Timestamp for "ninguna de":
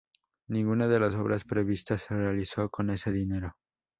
0.47-0.99